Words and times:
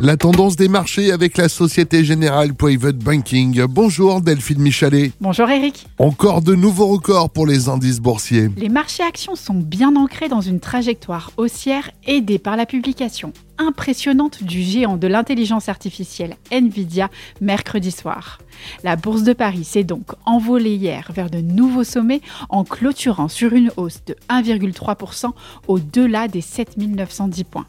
La 0.00 0.16
tendance 0.16 0.56
des 0.56 0.68
marchés 0.68 1.12
avec 1.12 1.36
la 1.38 1.48
Société 1.48 2.04
Générale 2.04 2.52
Private 2.52 2.96
Banking. 2.96 3.64
Bonjour 3.66 4.20
Delphine 4.20 4.60
Michalet. 4.60 5.12
Bonjour 5.20 5.48
Eric. 5.48 5.86
Encore 5.98 6.42
de 6.42 6.54
nouveaux 6.54 6.88
records 6.88 7.30
pour 7.30 7.46
les 7.46 7.68
indices 7.68 8.00
boursiers. 8.00 8.50
Les 8.56 8.68
marchés 8.68 9.04
actions 9.04 9.36
sont 9.36 9.54
bien 9.54 9.94
ancrés 9.94 10.28
dans 10.28 10.40
une 10.40 10.58
trajectoire 10.58 11.30
haussière 11.36 11.90
aidée 12.06 12.40
par 12.40 12.56
la 12.56 12.66
publication 12.66 13.32
impressionnante 13.56 14.42
du 14.42 14.62
géant 14.62 14.96
de 14.96 15.06
l'intelligence 15.06 15.68
artificielle 15.68 16.36
Nvidia 16.50 17.08
mercredi 17.40 17.92
soir. 17.92 18.38
La 18.82 18.96
bourse 18.96 19.22
de 19.22 19.32
Paris 19.32 19.64
s'est 19.64 19.84
donc 19.84 20.08
envolée 20.26 20.74
hier 20.74 21.10
vers 21.14 21.30
de 21.30 21.38
nouveaux 21.38 21.84
sommets 21.84 22.20
en 22.48 22.64
clôturant 22.64 23.28
sur 23.28 23.52
une 23.52 23.70
hausse 23.76 24.02
de 24.06 24.16
1,3% 24.28 25.30
au-delà 25.68 26.26
des 26.26 26.40
7910 26.40 27.44
points. 27.44 27.66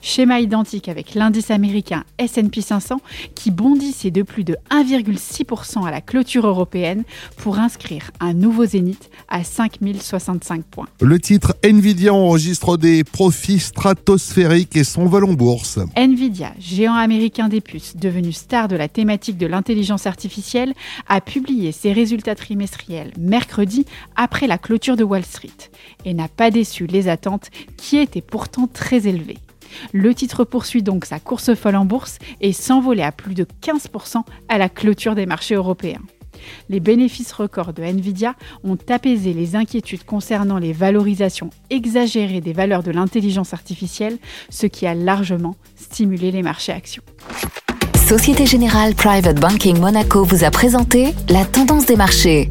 Schéma 0.00 0.40
identique 0.40 0.88
avec 0.88 1.14
l'indice 1.14 1.50
américain 1.50 2.04
SP 2.18 2.60
500 2.60 3.00
qui 3.34 3.50
bondissait 3.50 4.10
de 4.10 4.22
plus 4.22 4.44
de 4.44 4.56
1,6% 4.70 5.86
à 5.86 5.90
la 5.90 6.00
clôture 6.00 6.46
européenne 6.46 7.04
pour 7.36 7.58
inscrire 7.58 8.10
un 8.20 8.34
nouveau 8.34 8.64
zénith 8.64 9.10
à 9.28 9.44
5065 9.44 10.64
points. 10.64 10.88
Le 11.00 11.18
titre 11.18 11.54
Nvidia 11.64 12.12
enregistre 12.12 12.76
des 12.76 13.04
profits 13.04 13.60
stratosphériques 13.60 14.76
et 14.76 14.84
s'envole 14.84 15.24
en 15.24 15.34
bourse. 15.34 15.78
Nvidia, 15.96 16.52
géant 16.58 16.94
américain 16.94 17.48
des 17.48 17.60
puces, 17.60 17.96
devenu 17.96 18.32
star 18.32 18.68
de 18.68 18.76
la 18.76 18.88
thématique 18.88 19.38
de 19.38 19.46
l'intelligence 19.46 20.06
artificielle, 20.06 20.74
a 21.08 21.20
publié 21.20 21.72
ses 21.72 21.92
résultats 21.92 22.34
trimestriels 22.34 23.12
mercredi 23.18 23.86
après 24.16 24.46
la 24.46 24.58
clôture 24.58 24.96
de 24.96 25.04
Wall 25.04 25.24
Street 25.24 25.50
et 26.04 26.14
n'a 26.14 26.28
pas 26.28 26.50
déçu 26.50 26.86
les 26.86 27.08
attentes 27.08 27.50
qui 27.76 27.98
étaient 27.98 28.20
pourtant 28.20 28.66
très 28.66 29.06
élevées. 29.06 29.38
Le 29.92 30.14
titre 30.14 30.44
poursuit 30.44 30.82
donc 30.82 31.04
sa 31.04 31.20
course 31.20 31.54
folle 31.54 31.76
en 31.76 31.84
bourse 31.84 32.18
et 32.40 32.52
s'envolait 32.52 33.02
à 33.02 33.12
plus 33.12 33.34
de 33.34 33.46
15% 33.62 34.22
à 34.48 34.58
la 34.58 34.68
clôture 34.68 35.14
des 35.14 35.26
marchés 35.26 35.54
européens. 35.54 36.02
Les 36.68 36.80
bénéfices 36.80 37.32
records 37.32 37.72
de 37.72 37.82
Nvidia 37.82 38.34
ont 38.64 38.78
apaisé 38.88 39.32
les 39.32 39.56
inquiétudes 39.56 40.04
concernant 40.04 40.58
les 40.58 40.72
valorisations 40.72 41.50
exagérées 41.70 42.40
des 42.40 42.52
valeurs 42.52 42.82
de 42.82 42.90
l'intelligence 42.90 43.54
artificielle, 43.54 44.18
ce 44.50 44.66
qui 44.66 44.86
a 44.86 44.94
largement 44.94 45.56
stimulé 45.76 46.30
les 46.30 46.42
marchés 46.42 46.72
actions. 46.72 47.02
Société 48.06 48.46
Générale 48.46 48.94
Private 48.94 49.40
Banking 49.40 49.78
Monaco 49.78 50.24
vous 50.24 50.44
a 50.44 50.50
présenté 50.50 51.14
la 51.28 51.44
tendance 51.44 51.86
des 51.86 51.96
marchés. 51.96 52.50